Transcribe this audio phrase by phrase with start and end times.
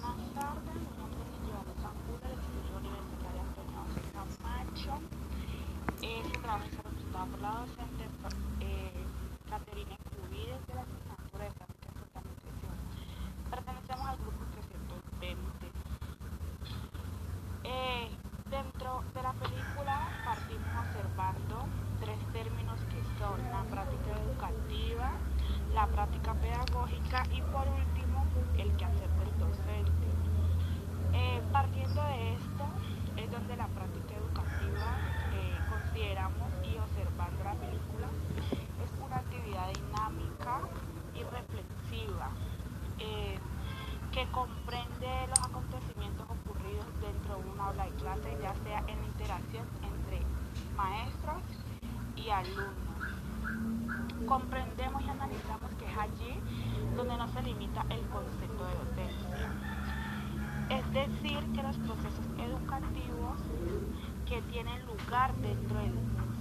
[0.00, 0.76] buenas tardes.
[0.76, 3.80] Mi nombre es Giovanni Zambuda, del Instituto Universitario Antonio
[4.12, 4.92] Camacho.
[6.02, 8.04] Este trabajo está por la docente
[8.60, 9.04] eh,
[9.48, 12.76] Caterina Cubides de la asignatura de Práctica Social Nutrición.
[13.48, 15.66] Pertenecemos al grupo 320.
[17.64, 18.10] Eh,
[18.50, 19.94] dentro de la película
[20.24, 21.56] partimos observando
[22.00, 25.10] tres términos que son la práctica educativa,
[25.72, 28.24] la práctica pedagógica y por último
[28.58, 29.15] el quehacer del
[31.12, 32.64] Eh, partiendo de esto
[33.16, 34.90] es donde la práctica educativa
[35.34, 38.08] eh, consideramos y observando la película
[38.82, 40.60] es una actividad dinámica
[41.14, 42.30] y reflexiva
[42.98, 43.38] eh,
[44.10, 49.06] que comprende los acontecimientos ocurridos dentro de una aula de clase ya sea en la
[49.06, 50.22] interacción entre
[50.76, 51.42] maestros
[52.16, 54.26] y alumnos.
[54.26, 56.40] Comprendemos y analizamos que es allí
[56.96, 59.50] donde no se limita el concepto de docencia.
[60.70, 63.38] Es decir, que los procesos educativos
[64.26, 65.92] que tienen lugar dentro del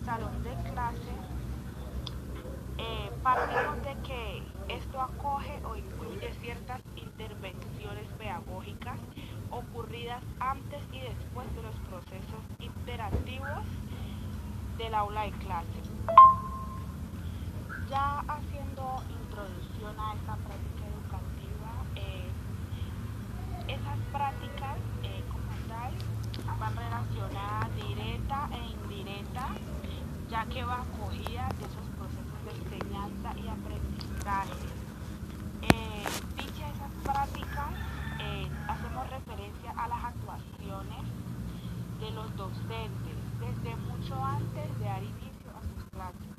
[0.06, 1.14] salón de clase,
[2.78, 9.00] eh, partimos de que esto acoge o incluye ciertas intervenciones pedagógicas
[9.52, 13.66] ocurridas antes y después de los procesos interactivos
[14.78, 15.82] del aula de clase.
[17.90, 18.55] Ya haciendo
[19.86, 22.26] a esta práctica educativa, eh,
[23.68, 25.94] esas prácticas eh, como tal
[26.60, 29.48] van relacionadas directa e indirecta,
[30.28, 34.66] ya que va acogida de esos procesos de enseñanza y aprendizaje.
[35.62, 37.72] Eh, dichas esas prácticas,
[38.68, 41.06] hacemos referencia a las actuaciones
[42.00, 46.36] de los docentes desde mucho antes de dar inicio a sus clases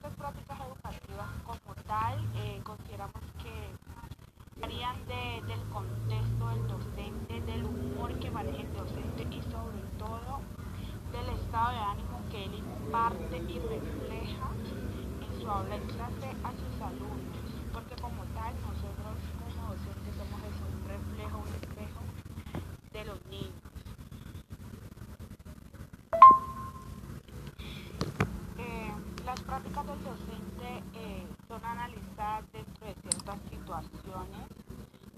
[0.00, 3.52] estas prácticas educativas como tal eh, consideramos que
[4.60, 10.40] varían del contexto del docente, del humor que maneja el docente y sobre todo
[11.12, 14.48] del estado de ánimo que él imparte y refleja
[15.20, 17.36] en su aula en clase a sus alumnos,
[17.72, 22.02] porque como tal nosotros como docentes somos eso, un reflejo, un espejo
[22.92, 23.70] de los niños.
[29.30, 34.49] Las prácticas del docente eh, son analizadas dentro de ciertas situaciones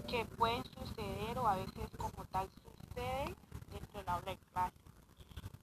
[0.07, 3.35] que pueden suceder o a veces como tal suceden
[3.71, 4.75] dentro del aula de clase.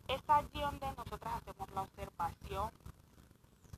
[0.09, 2.71] Es allí donde nosotros hacemos la observación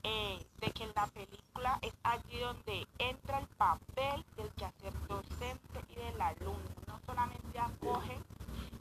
[0.03, 5.79] eh, de que en la película es allí donde entra el papel del quehacer docente
[5.89, 6.69] y del alumno.
[6.87, 8.19] No solamente acoge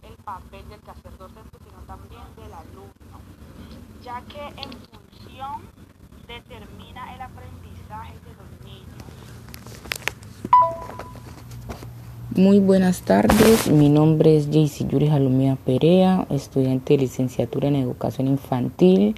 [0.03, 3.21] el papel del quehacer docente, sino también del alumno,
[4.03, 5.69] ya que en función
[6.27, 9.03] determina el aprendizaje de los niños.
[12.37, 18.27] Muy buenas tardes, mi nombre es Jaycee Yuri Jalumía Perea, estudiante de licenciatura en educación
[18.27, 19.17] infantil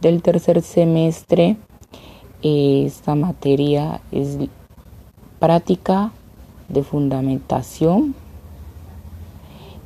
[0.00, 1.58] del tercer semestre.
[2.42, 4.38] Esta materia es
[5.38, 6.12] práctica
[6.70, 8.14] de fundamentación.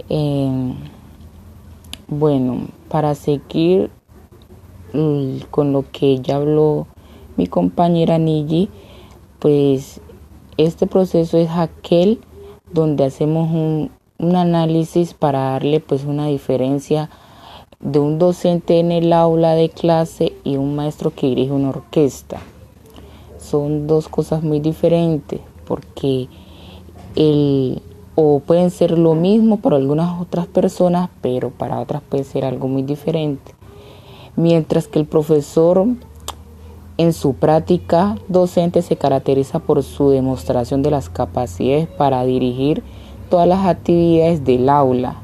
[0.09, 0.75] Eh,
[2.07, 3.91] bueno, para seguir
[5.51, 6.87] con lo que ya habló
[7.37, 8.69] mi compañera Niji,
[9.41, 10.01] pues
[10.59, 12.21] este proceso es aquel
[12.73, 13.91] donde hacemos un,
[14.21, 17.09] análisis para darle pues una diferencia
[17.79, 22.39] de un docente en el aula de clase y un maestro que dirige una orquesta.
[23.39, 26.29] Son dos cosas muy diferentes porque
[27.15, 27.81] el
[28.17, 32.67] o pueden ser lo mismo para algunas otras personas, pero para otras puede ser algo
[32.67, 33.59] muy diferente
[34.39, 35.85] mientras que el profesor
[36.99, 42.83] en su práctica docente se caracteriza por su demostración de las capacidades para dirigir
[43.31, 45.17] todas las actividades del aula.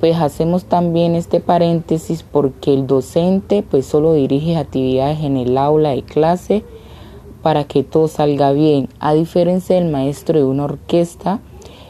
[0.00, 5.90] Pues hacemos también este paréntesis porque el docente pues solo dirige actividades en el aula
[5.90, 6.62] de clase
[7.40, 8.90] para que todo salga bien.
[9.00, 11.40] A diferencia del maestro de una orquesta,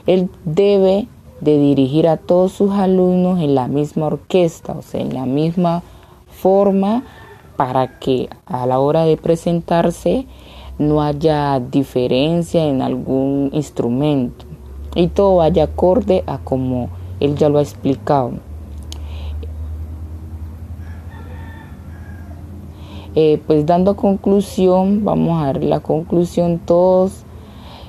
[0.07, 1.09] él debe
[1.41, 5.83] de dirigir a todos sus alumnos en la misma orquesta, o sea, en la misma
[6.31, 7.03] forma
[7.63, 10.27] para que a la hora de presentarse
[10.81, 14.47] no haya diferencia en algún instrumento
[14.97, 16.89] y todo vaya acorde a como
[17.21, 18.33] él ya lo ha explicado.
[23.15, 27.23] Eh, pues dando conclusión, vamos a ver la conclusión, todos,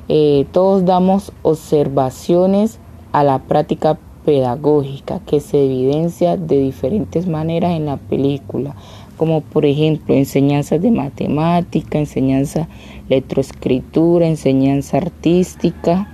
[0.08, 2.78] eh, todos damos observaciones
[3.12, 8.76] a la práctica pedagógica que se evidencia de diferentes maneras en la película,
[9.24, 12.68] como por ejemplo enseñanzas de matemática, enseñanza
[13.08, 16.13] letroescritura, enseñanza artística,